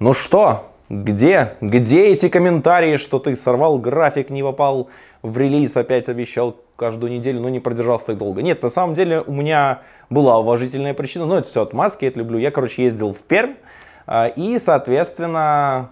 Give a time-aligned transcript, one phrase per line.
[0.00, 1.54] Ну что, где?
[1.60, 4.90] Где эти комментарии, что ты сорвал график, не попал
[5.22, 8.40] в релиз, опять обещал каждую неделю, но не продержался так долго?
[8.40, 12.20] Нет, на самом деле у меня была уважительная причина, но это все от маски, это
[12.20, 12.38] люблю.
[12.38, 13.54] Я, короче, ездил в Пермь,
[14.06, 15.90] а, и, соответственно,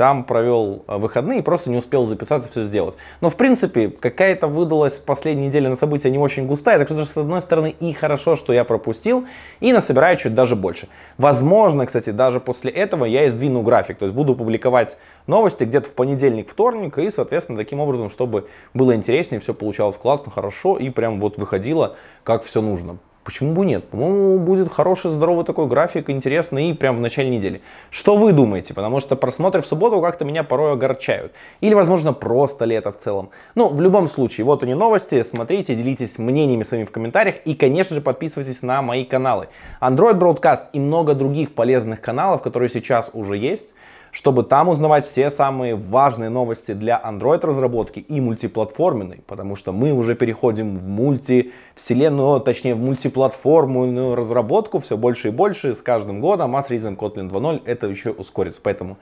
[0.00, 2.96] там провел а, выходные и просто не успел записаться, все сделать.
[3.20, 7.14] Но, в принципе, какая-то выдалась последняя неделя на события не очень густая, так что, с
[7.18, 9.26] одной стороны, и хорошо, что я пропустил,
[9.60, 10.88] и насобираю чуть даже больше.
[11.18, 14.96] Возможно, кстати, даже после этого я и сдвину график, то есть буду публиковать
[15.26, 20.32] новости где-то в понедельник, вторник, и, соответственно, таким образом, чтобы было интереснее, все получалось классно,
[20.32, 22.96] хорошо, и прям вот выходило, как все нужно.
[23.22, 23.86] Почему бы нет?
[23.88, 27.60] По-моему, будет хороший, здоровый такой график, интересный и прям в начале недели.
[27.90, 28.72] Что вы думаете?
[28.72, 31.32] Потому что просмотры в субботу как-то меня порой огорчают.
[31.60, 33.28] Или, возможно, просто лето в целом.
[33.54, 35.22] Ну, в любом случае, вот они новости.
[35.22, 37.36] Смотрите, делитесь мнениями своими в комментариях.
[37.44, 39.48] И, конечно же, подписывайтесь на мои каналы.
[39.82, 43.74] Android Broadcast и много других полезных каналов, которые сейчас уже есть
[44.10, 49.92] чтобы там узнавать все самые важные новости для Android разработки и мультиплатформенной, потому что мы
[49.92, 56.56] уже переходим в мультивселенную, точнее в мультиплатформенную разработку все больше и больше с каждым годом,
[56.56, 58.60] а с релизом Kotlin 2.0 это еще ускорится.
[58.62, 58.98] Поэтому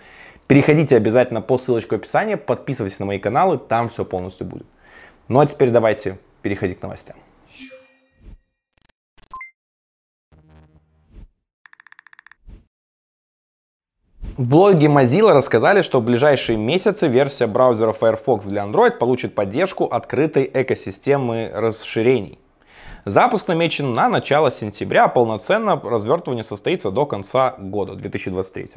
[0.46, 4.66] переходите обязательно по ссылочке в описании, подписывайтесь на мои каналы, там все полностью будет.
[5.28, 7.16] Ну а теперь давайте переходить к новостям.
[14.38, 19.86] В блоге Mozilla рассказали, что в ближайшие месяцы версия браузера Firefox для Android получит поддержку
[19.86, 22.38] открытой экосистемы расширений.
[23.04, 28.68] Запуск намечен на начало сентября, а полноценно развертывание состоится до конца года 2023.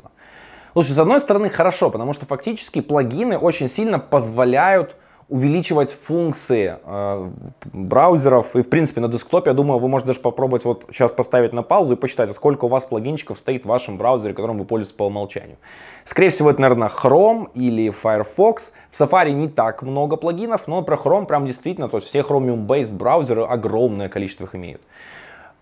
[0.73, 4.95] Слушай, с одной стороны хорошо, потому что фактически плагины очень сильно позволяют
[5.32, 7.30] увеличивать функции э,
[7.72, 11.54] браузеров и в принципе на десктопе, я думаю, вы можете даже попробовать вот сейчас поставить
[11.54, 14.66] на паузу и посчитать, а сколько у вас плагинчиков стоит в вашем браузере, которым вы
[14.66, 15.56] пользуетесь по умолчанию.
[16.04, 18.73] Скорее всего, это, наверное, Chrome или Firefox.
[18.92, 22.94] В Safari не так много плагинов, но про Chrome прям действительно, то есть все Chromium-based
[22.94, 24.82] браузеры огромное количество их имеют.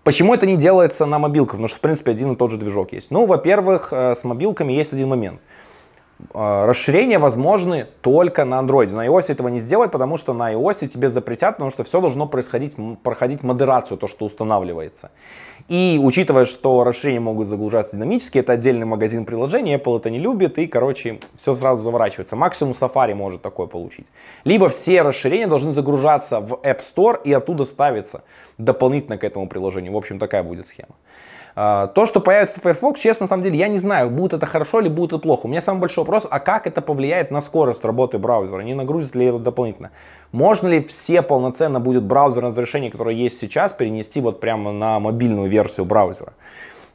[0.04, 1.52] Почему это не делается на мобилках?
[1.52, 3.12] Потому что, в принципе, один и тот же движок есть.
[3.12, 5.40] Ну, во-первых, э, с мобилками есть один момент–
[6.34, 8.94] расширения возможны только на Android.
[8.94, 12.28] На iOS этого не сделать, потому что на iOS тебе запретят, потому что все должно
[12.28, 15.12] происходить, проходить модерацию, то, что устанавливается.
[15.68, 20.58] И учитывая, что расширения могут загружаться динамически, это отдельный магазин приложений, Apple это не любит,
[20.58, 22.36] и, короче, все сразу заворачивается.
[22.36, 24.08] Максимум Safari может такое получить.
[24.44, 28.24] Либо все расширения должны загружаться в App Store и оттуда ставиться
[28.58, 29.94] дополнительно к этому приложению.
[29.94, 30.96] В общем, такая будет схема.
[31.62, 34.80] А, то, что появится Firefox, честно, на самом деле, я не знаю, будет это хорошо
[34.80, 35.42] или будет это плохо.
[35.46, 38.62] У меня самый большой вопрос, а как это повлияет на скорость работы браузера?
[38.62, 39.92] Не нагрузит ли это дополнительно?
[40.32, 45.50] Можно ли все полноценно будет браузер разрешение, которое есть сейчас, перенести вот прямо на мобильную
[45.50, 46.32] версию браузера?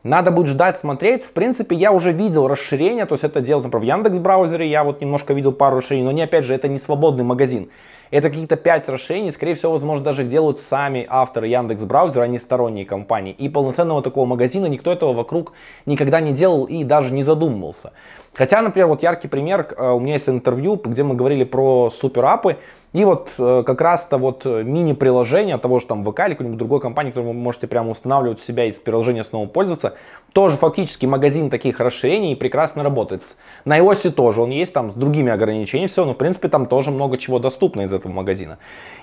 [0.03, 1.25] Надо будет ждать, смотреть.
[1.25, 4.83] В принципе, я уже видел расширение, то есть это делать, например, в Яндекс браузере, я
[4.83, 7.69] вот немножко видел пару расширений, но не, опять же, это не свободный магазин.
[8.15, 12.39] Это какие-то 5 расширений, скорее всего, возможно, даже делают сами авторы Яндекс браузера, а не
[12.39, 13.33] сторонние компании.
[13.33, 15.53] И полноценного такого магазина никто этого вокруг
[15.85, 17.93] никогда не делал и даже не задумывался.
[18.33, 22.59] Хотя, например, вот яркий пример, э, у меня есть интервью, где мы говорили про суперапы,
[22.95, 26.81] и вот э, как раз-то вот э, мини-приложение того же там ВК или какой-нибудь другой
[26.81, 29.95] компании, которую вы можете прямо устанавливать у себя из приложения снова пользоваться,
[30.33, 33.23] тоже фактически магазин таких расширений прекрасно работает.
[33.65, 36.93] На iOS тоже он есть там с другими ограничениями, все, но в принципе там тоже
[36.93, 38.59] много чего доступно из этого магазина.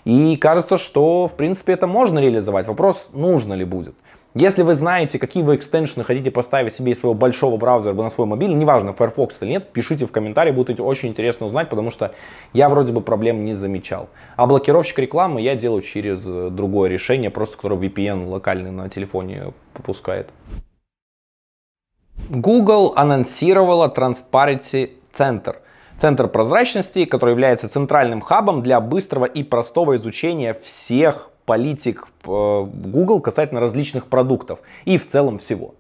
[0.06, 2.68] И кажется, что в принципе это можно реализовать.
[2.68, 3.96] Вопрос, нужно ли будет.
[4.34, 8.28] Если вы знаете, какие вы экстеншены хотите поставить себе из своего большого браузера на свой
[8.28, 12.14] мобильный, неважно, Firefox или нет, пишите в комментарии, будет очень интересно узнать, потому что
[12.54, 14.08] я вроде бы проблем не замечал.
[14.38, 19.52] А блокировщик рекламы я делаю через э, другое решение, просто которое VPN локальный на телефоне
[19.74, 20.30] попускает.
[22.30, 25.58] Google анонсировала Transparency Center–
[26.02, 33.20] Центр прозрачности, который является центральным хабом для быстрого и простого изучения всех политик э, Google
[33.20, 35.76] касательно различных продуктов и в целом всего.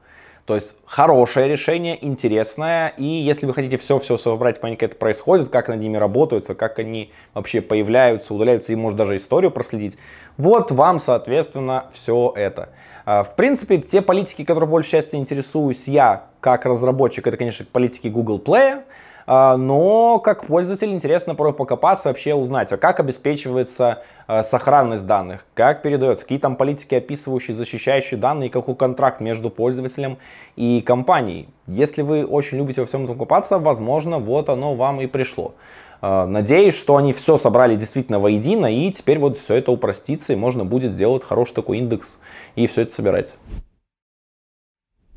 [0.45, 5.47] То есть хорошее решение, интересное, и если вы хотите все-все собрать, понять, как это происходит,
[5.47, 9.97] как над ними работаются, как они вообще появляются, удаляются, и может даже историю проследить,
[10.35, 12.67] вот вам, соответственно, все это.
[13.05, 18.09] А, в принципе, те политики, которые больше части интересуюсь я, как разработчик, это, конечно, политики
[18.09, 18.81] Google Play,
[19.27, 25.81] но как пользователь интересно порой покопаться, вообще узнать, а как обеспечивается а, сохранность данных, как
[25.81, 30.19] передается, какие там политики, описывающие, защищающие данные, какой контракт между пользователем
[30.55, 31.49] и компанией.
[31.67, 35.53] Если вы очень любите во всем этом копаться, возможно, вот оно вам и пришло.
[36.01, 40.37] А, надеюсь, что они все собрали действительно воедино, и теперь вот все это упростится, и
[40.37, 42.17] можно будет сделать хороший такой индекс
[42.55, 43.33] и все это собирать.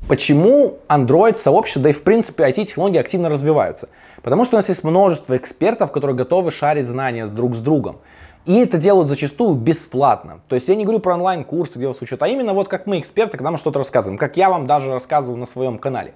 [0.07, 3.89] Почему Android сообщество, да и в принципе IT-технологии активно развиваются?
[4.21, 7.97] Потому что у нас есть множество экспертов, которые готовы шарить знания друг с другом.
[8.45, 10.41] И это делают зачастую бесплатно.
[10.47, 12.99] То есть я не говорю про онлайн-курсы, где вас учат, а именно вот как мы
[12.99, 16.13] эксперты, когда мы что-то рассказываем, как я вам даже рассказывал на своем канале.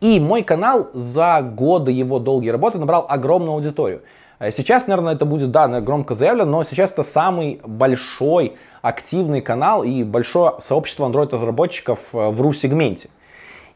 [0.00, 4.02] И мой канал за годы его долгой работы набрал огромную аудиторию.
[4.38, 9.82] Э, сейчас, наверное, это будет, да, громко заявлено, но сейчас это самый большой активный канал
[9.82, 13.08] и большое сообщество Android-разработчиков э, в RU-сегменте.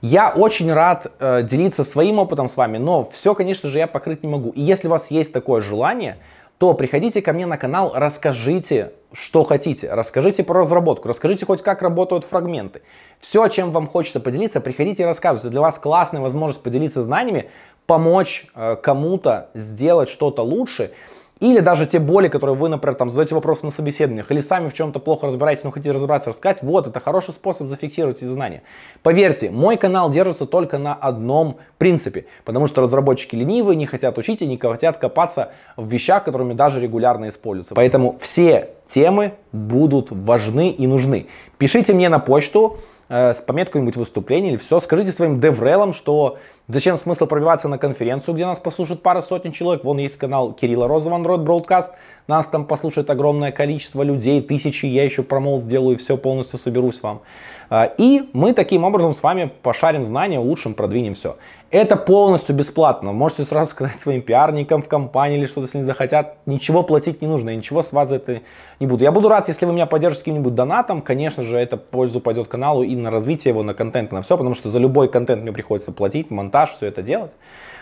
[0.01, 4.23] Я очень рад э, делиться своим опытом с вами, но все, конечно же, я покрыть
[4.23, 4.51] не могу.
[4.51, 6.19] И если у вас есть такое желание,
[6.59, 9.93] то приходите ко мне на канал, расскажите, что хотите.
[9.93, 12.83] Расскажите про разработку, расскажите хоть как работают фрагменты.
[13.19, 15.49] Все, чем вам хочется поделиться, приходите и рассказывайте.
[15.51, 17.51] Для вас классная возможность поделиться знаниями,
[17.87, 20.93] помочь э, кому-то сделать что-то лучше.
[21.41, 24.75] Или даже те боли, которые вы, например, там, задаете вопрос на собеседованиях, или сами в
[24.75, 28.63] чем-то плохо разбираетесь, но хотите разобраться, рассказать, вот, это хороший способ зафиксировать эти знания.
[29.03, 34.43] Поверьте, мой канал держится только на одном принципе, потому что разработчики ленивые, не хотят учить
[34.43, 37.75] и не хотят копаться в вещах, которыми даже регулярно используются.
[37.75, 41.29] Поэтому все темы будут важны и нужны.
[41.57, 46.39] Пишите мне на почту, э, с пометкой какое-нибудь выступление или все, скажите своим деврелам, что
[46.71, 49.85] Зачем смысл пробиваться на конференцию, где нас послушают пара сотен человек?
[49.85, 51.93] Вон есть канал Кирилла Розова Android Broadcast.
[52.27, 54.85] Нас там послушает огромное количество людей, тысячи.
[54.85, 57.23] Я еще промол сделаю и все полностью соберусь вам.
[57.71, 61.37] А, и мы таким образом с вами пошарим знания, улучшим, продвинем все.
[61.71, 63.13] Это полностью бесплатно.
[63.13, 66.39] Можете сразу сказать своим пиарникам в компании или что-то, если не захотят.
[66.47, 68.41] Ничего платить не нужно, ничего с вас за это
[68.81, 69.05] не буду.
[69.05, 71.03] Я буду рад, если вы меня поддержите каким-нибудь донатом.
[71.03, 74.55] Конечно же, это пользу пойдет каналу и на развитие его, на контент, на все, потому
[74.55, 77.33] что за любой контент мне приходится платить, монтаж, все это делать.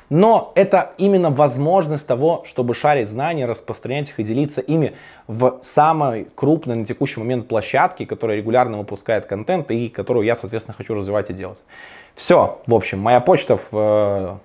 [0.08, 4.94] Но это именно возможность того, чтобы шарить знания, распространять их и делиться ими
[5.26, 10.76] в самой крупной на текущий момент площадке, которая регулярно выпускает контент и которую я, соответственно,
[10.76, 11.62] хочу развивать и делать.
[12.14, 14.37] Все, в общем, моя почта в, э,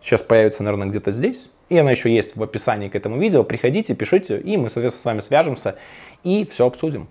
[0.00, 1.48] сейчас появится, наверное, где-то здесь.
[1.68, 3.42] И она еще есть в описании к этому видео.
[3.42, 5.76] Приходите, пишите, и мы, соответственно, с вами свяжемся
[6.22, 7.08] и все обсудим.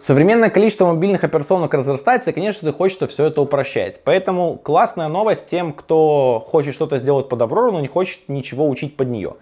[0.00, 4.00] Современное количество мобильных операционок разрастается, и, конечно же, хочется все это упрощать.
[4.04, 8.96] Поэтому классная новость тем, кто хочет что-то сделать под Аврору, но не хочет ничего учить
[8.96, 9.36] под нее.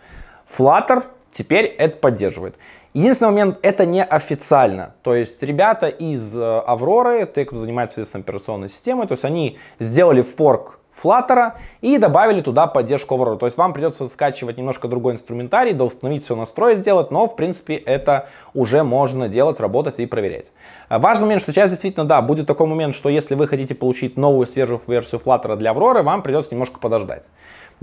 [0.58, 2.56] Flutter теперь это поддерживает.
[2.94, 4.94] Единственный момент, это не официально.
[5.02, 10.20] То есть ребята из э, Авроры, те, кто занимается, операционной системой, то есть они сделали
[10.20, 13.39] форк Flutter и добавили туда поддержку Aurora.
[13.39, 17.37] То есть вам придется скачивать немножко другой инструментарий, да установить все настрой сделать, но в
[17.37, 20.50] принципе это уже можно делать, работать и проверять.
[20.89, 24.17] А важный момент, что сейчас действительно, да, будет такой момент, что если вы хотите получить
[24.17, 27.25] новую свежую версию Flutter для Aurora, вам придется немножко подождать.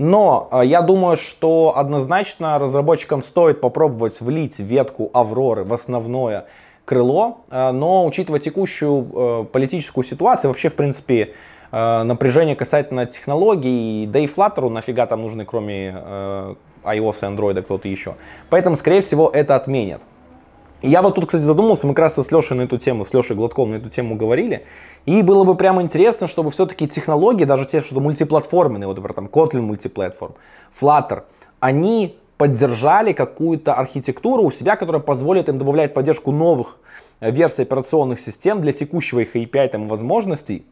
[0.00, 6.46] Но э, я думаю, что однозначно разработчикам стоит попробовать влить ветку Авроры в основное
[6.86, 11.34] крыло, э, но учитывая текущую э, политическую ситуацию, вообще, в принципе,
[11.72, 17.62] э, напряжение касательно технологий, да и Flutter нафига там нужны, кроме э, iOS и Android,
[17.62, 18.16] кто-то еще.
[18.48, 20.02] Поэтому, скорее всего, это отменят.
[20.82, 23.36] я вот тут, кстати, задумался, мы как раз с Лешей на эту тему, с Лешей
[23.36, 24.64] Гладком на эту тему говорили.
[25.06, 29.26] И было бы прямо интересно, чтобы все-таки технологии, даже те, что мультиплатформенные, вот, например, там
[29.26, 30.34] Kotlin мультиплатформ,
[30.78, 31.22] Flutter,
[31.60, 36.78] они поддержали какую-то архитектуру у себя, которая позволит им добавлять поддержку новых
[37.20, 40.64] э, версий операционных систем для текущего их API там, возможностей,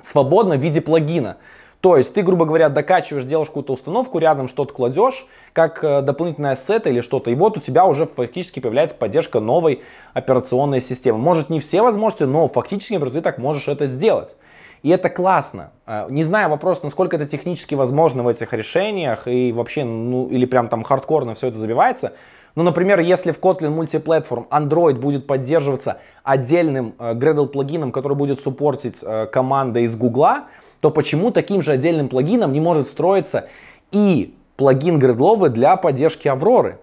[0.00, 1.36] свободно в виде плагина.
[1.80, 6.52] То есть ты, грубо говоря, докачиваешь, делаешь какую-то установку, рядом что-то кладешь, как э, дополнительный
[6.52, 9.82] ассет или что-то, и вот у тебя уже фактически появляется поддержка новой
[10.14, 11.18] операционной системы.
[11.18, 14.34] Может не все возможности, но фактически, например, ты так можешь это сделать.
[14.82, 15.72] И это классно.
[15.86, 20.46] Э, не знаю вопрос, насколько это технически возможно в этих решениях и вообще, ну или
[20.46, 22.14] прям там хардкорно все это забивается.
[22.54, 28.40] Ну, например, если в Kotlin Multiplatform Android будет поддерживаться отдельным э, Gradle плагином, который будет
[28.40, 30.44] суппортить э, команда из Гугла,
[30.80, 33.48] то почему таким же отдельным плагином не может встроиться
[33.90, 36.78] и плагин Gradle для поддержки Авроры?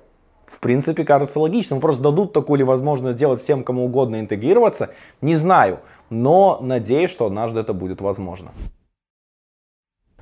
[0.46, 1.80] В принципе, кажется логичным.
[1.80, 4.90] Просто дадут такую ли возможность сделать всем, кому угодно интегрироваться,
[5.22, 5.80] не знаю.
[6.10, 8.52] Но надеюсь, что однажды это будет возможно.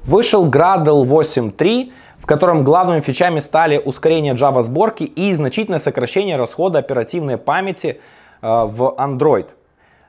[0.06, 6.80] Вышел Gradle 8.3, в котором главными фичами стали ускорение Java сборки и значительное сокращение расхода
[6.80, 8.00] оперативной памяти
[8.42, 9.50] э, в Android.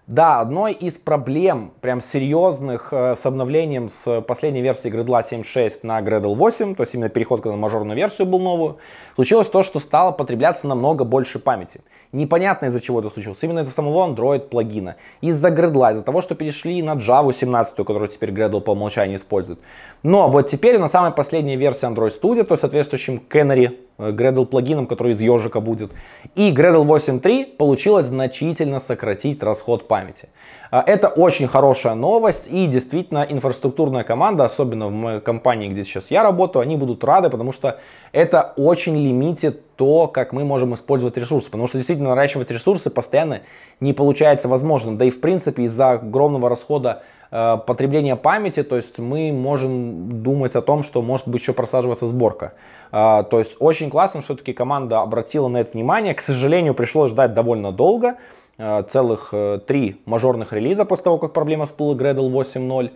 [0.07, 6.01] Да, одной из проблем, прям серьезных, э, с обновлением с последней версии Gradle 7.6 на
[6.01, 8.79] Gradle 8, то есть именно переход на мажорную версию был новую,
[9.15, 11.81] случилось то, что стало потребляться намного больше памяти.
[12.13, 13.39] Непонятно из-за чего это случилось.
[13.43, 14.97] Именно из-за самого Android плагина.
[15.21, 19.61] Из-за Gradle, из-за того, что перешли на Java 17, которую теперь Gradle по умолчанию использует.
[20.03, 24.89] Но вот теперь на самой последней версии Android Studio, то соответствующим Canary э, Gradle плагином,
[24.89, 25.93] который из ежика будет,
[26.35, 30.29] и Gradle 8.3 получилось значительно сократить расход памяти.
[30.71, 36.11] А, это очень хорошая новость и действительно инфраструктурная команда, особенно в моей компании, где сейчас
[36.11, 37.81] я работаю, они будут рады, потому что
[38.13, 41.47] это очень лимитит то, как мы можем использовать ресурсы.
[41.47, 43.41] Потому что действительно наращивать ресурсы постоянно
[43.81, 44.97] не получается возможным.
[44.97, 50.55] Да и в принципе из-за огромного расхода э, потребления памяти, то есть мы можем думать
[50.55, 52.53] о том, что может быть еще просаживаться сборка.
[52.93, 56.15] Э, то есть очень классно, что все-таки команда обратила на это внимание.
[56.15, 58.17] К сожалению, пришлось ждать довольно долго.
[58.63, 62.91] Э, целых э, три мажорных релиза после того, как проблема всплыла Gradle 8.0.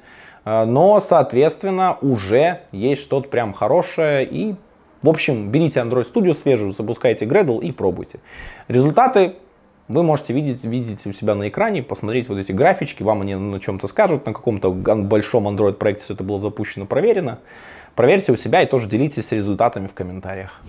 [0.45, 4.57] Э, но, соответственно, уже есть что-то прям хорошее и
[5.01, 8.21] в общем, берите Android Studio свежую, запускайте Gradle и пробуйте.
[8.69, 9.37] Результаты
[9.89, 13.61] вы можете видеть, видеть у себя на экране, посмотреть вот эти графички, вам они на
[13.61, 17.39] чем-то скажут, на каком-то большом Android проекте все это было запущено, проверено.
[17.95, 20.61] Проверьте у себя и тоже делитесь результатами в комментариях.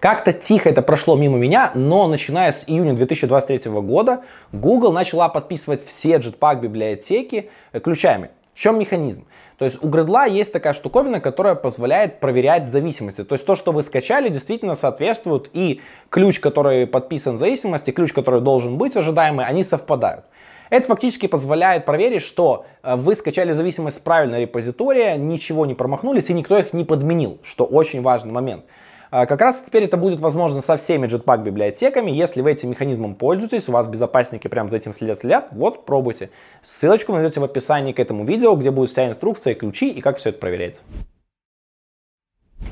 [0.00, 5.86] Как-то тихо это прошло мимо меня, но начиная с июня 2023 года Google начала подписывать
[5.86, 8.30] все Jetpack библиотеки э, ключами.
[8.54, 9.26] В чем механизм?
[9.58, 13.24] То есть у Gradle есть такая штуковина, которая позволяет проверять зависимости.
[13.24, 18.40] То есть то, что вы скачали, действительно соответствует и ключ, который подписан зависимости, ключ, который
[18.40, 20.24] должен быть ожидаемый, они совпадают.
[20.70, 26.30] Это фактически позволяет проверить, что э, вы скачали зависимость с правильного репозитория, ничего не промахнулись
[26.30, 28.64] и никто их не подменил, что очень важный момент.
[29.12, 32.12] А, как раз теперь это будет возможно со всеми Jetpack библиотеками.
[32.12, 36.30] Если вы этим механизмом пользуетесь, у вас безопасники прям за этим следят-следят, вот пробуйте.
[36.62, 40.28] Ссылочку найдете в описании к этому видео, где будет вся инструкция, ключи и как все
[40.30, 40.80] это проверять.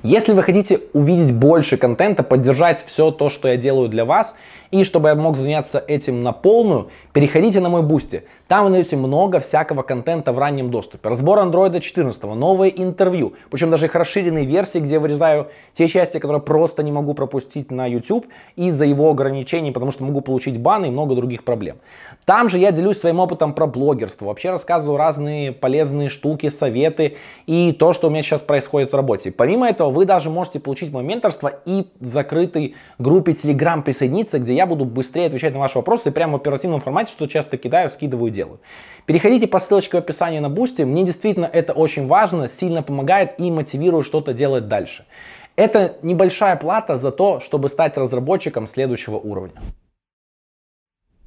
[0.04, 4.36] Если вы хотите увидеть больше контента, поддержать все то, что я делаю для вас,
[4.70, 8.24] и чтобы я мог заняться этим на полную, переходите на мой Boosty.
[8.48, 11.08] Там вы найдете много всякого контента в раннем доступе.
[11.08, 16.18] Разбор Android 14, новые интервью, причем даже их расширенные версии, где я вырезаю те части,
[16.18, 20.86] которые просто не могу пропустить на YouTube из-за его ограничений, потому что могу получить баны
[20.86, 21.76] и много других проблем.
[22.24, 27.72] Там же я делюсь своим опытом про блогерство, вообще рассказываю разные полезные штуки, советы и
[27.72, 29.30] то, что у меня сейчас происходит в работе.
[29.30, 34.57] Помимо этого, вы даже можете получить мое менторство и в закрытой группе Telegram присоединиться, где
[34.58, 38.30] я буду быстрее отвечать на ваши вопросы прямо в оперативном формате, что часто кидаю, скидываю,
[38.30, 38.58] делаю.
[39.06, 40.84] Переходите по ссылочке в описании на Boosty.
[40.84, 45.06] Мне действительно это очень важно, сильно помогает и мотивирует что-то делать дальше.
[45.54, 49.60] Это небольшая плата за то, чтобы стать разработчиком следующего уровня.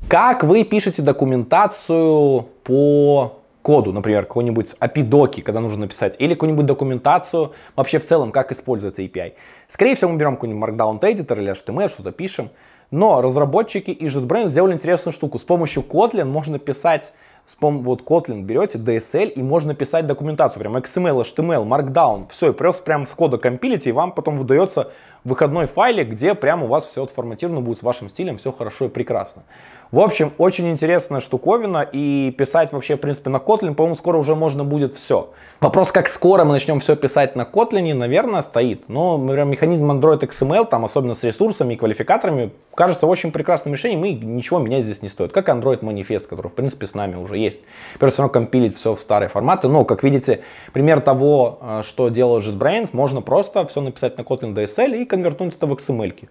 [0.09, 7.53] Как вы пишете документацию по коду, например, какой-нибудь API-доки, когда нужно написать, или какую-нибудь документацию
[7.77, 9.33] вообще в целом, как используется API.
[9.67, 12.49] Скорее всего, мы берем какой-нибудь Markdown Editor или HTML, что-то пишем.
[12.91, 15.39] Но разработчики и JetBrains сделали интересную штуку.
[15.39, 17.13] С помощью Kotlin можно писать
[17.47, 22.51] с пом вот Kotlin берете, DSL, и можно писать документацию, прям XML, HTML, Markdown, все,
[22.51, 24.91] и просто прям с кода компилите, и вам потом выдается
[25.23, 28.89] выходной файлик, где прям у вас все отформатировано будет с вашим стилем, все хорошо и
[28.89, 29.43] прекрасно.
[29.91, 34.35] В общем, очень интересная штуковина, и писать вообще, в принципе, на Kotlin, по-моему, скоро уже
[34.35, 35.31] можно будет все.
[35.59, 38.87] Вопрос, как скоро мы начнем все писать на Kotlin, наверное, стоит.
[38.87, 44.05] Но, например, механизм Android XML, там, особенно с ресурсами и квалификаторами, кажется очень прекрасным решением,
[44.05, 45.33] и ничего менять здесь не стоит.
[45.33, 47.59] Как Android Manifest, который, в принципе, с нами уже есть.
[47.93, 49.67] Теперь все равно компилить все в старые форматы.
[49.67, 50.39] Но, как видите,
[50.71, 55.55] пример того, э, что делает JetBrains, можно просто все написать на Kotlin DSL и конвертнуть
[55.55, 56.15] это в XML.
[56.15, 56.29] -ки.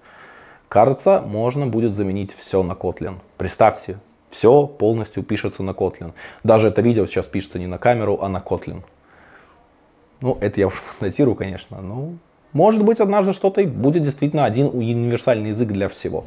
[0.70, 3.16] Кажется, можно будет заменить все на Kotlin.
[3.36, 3.98] Представьте,
[4.30, 6.12] все полностью пишется на Kotlin.
[6.44, 8.84] Даже это видео сейчас пишется не на камеру, а на Kotlin.
[10.20, 12.12] Ну, это я уж фантазирую, конечно, но
[12.52, 16.24] может быть однажды что-то будет действительно один универсальный язык для всего.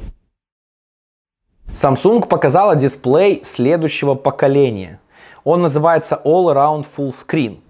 [1.69, 4.99] Samsung показала дисплей следующего поколения.
[5.45, 7.61] Он называется All Around Full Screen.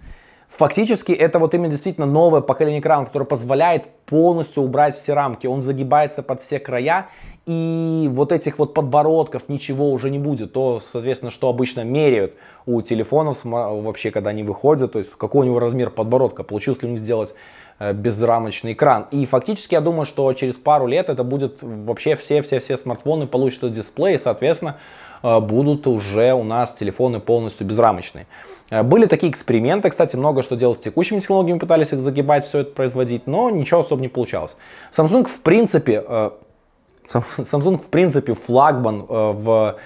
[0.48, 5.46] Фактически это вот именно действительно новое поколение экранов, которое позволяет полностью убрать все рамки.
[5.46, 7.08] Он загибается под все края
[7.46, 10.52] и вот этих вот подбородков ничего уже не будет.
[10.52, 12.34] То, соответственно, что обычно меряют
[12.66, 16.88] у телефонов вообще, когда они выходят, то есть какой у него размер подбородка, получилось ли
[16.88, 17.34] у них сделать
[17.80, 19.06] безрамочный экран.
[19.10, 23.74] И фактически я думаю, что через пару лет это будет вообще все-все-все смартфоны получат этот
[23.74, 24.76] дисплей, и, соответственно,
[25.22, 28.26] э, будут уже у нас телефоны полностью безрамочные.
[28.70, 32.60] Э, были такие эксперименты, кстати, много что делать с текущими технологиями, пытались их загибать, все
[32.60, 34.56] это производить, но ничего особо не получалось.
[34.92, 36.30] Samsung в принципе, э,
[37.12, 39.76] Samsung в принципе флагман э, в,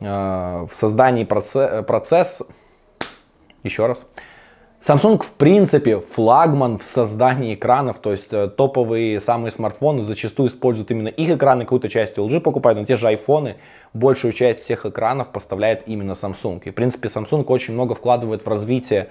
[0.00, 2.42] в создании процесс, процесс,
[3.64, 4.06] еще раз,
[4.80, 11.08] Samsung в принципе флагман в создании экранов, то есть топовые самые смартфоны зачастую используют именно
[11.08, 13.56] их экраны, какую-то часть LG покупают, но те же айфоны
[13.92, 16.62] большую часть всех экранов поставляет именно Samsung.
[16.64, 19.08] И, в принципе, Samsung очень много вкладывает в развитие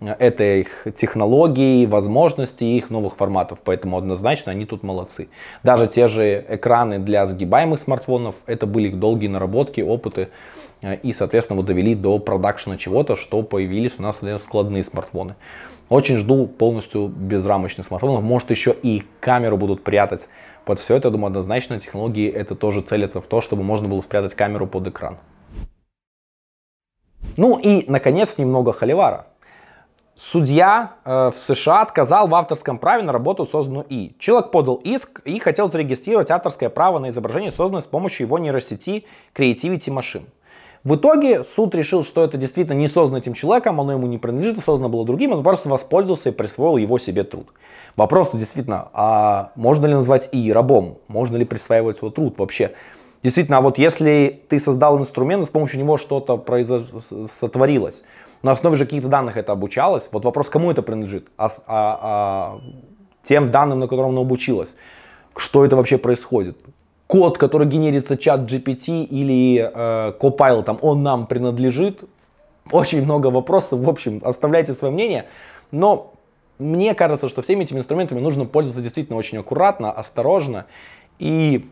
[0.00, 5.28] э, этой их технологий, возможностей их новых форматов, поэтому однозначно они тут молодцы.
[5.62, 10.28] Даже те же экраны для сгибаемых смартфонов, это были их долгие наработки, опыты, э,
[10.94, 15.34] и, соответственно, вот довели до продакшена чего-то, что появились у нас складные смартфоны.
[15.88, 18.22] Очень жду полностью безрамочных смартфонов.
[18.22, 20.28] Может, еще и камеру будут прятать
[20.64, 21.10] под все это.
[21.10, 25.18] Думаю, однозначно технологии это тоже целятся в то, чтобы можно было спрятать камеру под экран.
[27.36, 29.26] Ну и, наконец, немного холивара.
[30.18, 34.16] Судья э, в США отказал в авторском праве на работу, созданную И.
[34.18, 39.04] Человек подал иск и хотел зарегистрировать авторское право на изображение, созданное с помощью его нейросети
[39.34, 40.24] Creativity Machine.
[40.86, 44.60] В итоге суд решил, что это действительно не создано этим человеком, оно ему не принадлежит,
[44.60, 47.48] создано было другим, он просто воспользовался и присвоил его себе труд.
[47.96, 50.98] Вопрос действительно, а можно ли назвать И рабом?
[51.08, 52.70] Можно ли присваивать его труд вообще?
[53.24, 56.82] Действительно, а вот если ты создал инструмент, с помощью него что-то произош...
[57.28, 58.04] сотворилось,
[58.42, 60.08] на основе же каких-то данных это обучалось.
[60.12, 61.26] Вот вопрос, кому это принадлежит?
[61.36, 62.60] А, а, а
[63.24, 64.76] тем данным, на котором оно обучилось.
[65.34, 66.56] Что это вообще происходит?
[67.06, 72.02] Код, который генерится чат GPT или э, Copilot, он нам принадлежит?
[72.72, 73.80] Очень много вопросов.
[73.80, 75.26] В общем, оставляйте свое мнение.
[75.70, 76.14] Но
[76.58, 80.66] мне кажется, что всеми этими инструментами нужно пользоваться действительно очень аккуратно, осторожно.
[81.20, 81.68] И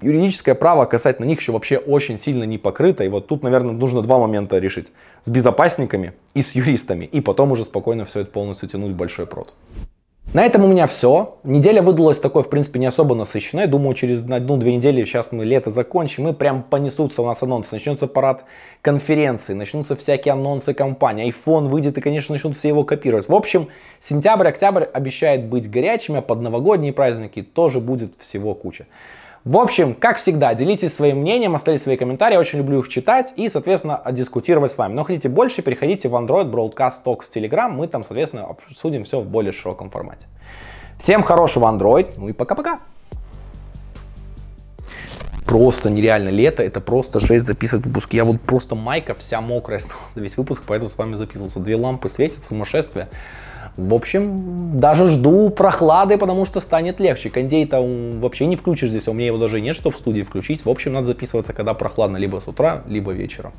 [0.00, 3.02] юридическое право касательно них еще вообще очень сильно не покрыто.
[3.02, 4.88] И вот тут, наверное, нужно два момента решить.
[5.22, 7.04] С безопасниками и с юристами.
[7.04, 9.52] И потом уже спокойно все это полностью тянуть в большой прод.
[10.34, 11.36] На этом у меня все.
[11.44, 13.66] Неделя выдалась такой, в принципе, не особо насыщенной.
[13.66, 17.68] Думаю, через одну-две недели сейчас мы лето закончим, и прям понесутся у нас анонсы.
[17.72, 18.44] Начнется парад
[18.80, 21.30] конференции, начнутся всякие анонсы компании.
[21.30, 23.28] iPhone выйдет, и, конечно, начнут все его копировать.
[23.28, 28.86] В общем, сентябрь-октябрь обещает быть горячими, а под новогодние праздники тоже будет всего куча.
[29.44, 33.48] В общем, как всегда, делитесь своим мнением, оставляйте свои комментарии, очень люблю их читать и,
[33.48, 34.94] соответственно, дискутировать с вами.
[34.94, 39.26] Но хотите больше, переходите в Android Broadcast Talks Telegram, мы там, соответственно, обсудим все в
[39.26, 40.26] более широком формате.
[40.96, 42.78] Всем хорошего Android, ну и пока-пока!
[45.44, 48.12] Просто нереально лето, это просто жесть записывать выпуск.
[48.12, 51.58] Я вот просто майка вся мокрая стала весь выпуск, поэтому с вами записывался.
[51.58, 53.08] Две лампы светят, сумасшествие.
[53.76, 57.30] В общем, даже жду прохлады, потому что станет легче.
[57.30, 57.80] Кондей-то
[58.18, 60.64] вообще не включишь здесь, а у меня его даже нет, чтобы в студии включить.
[60.64, 63.52] В общем, надо записываться, когда прохладно, либо с утра, либо вечером.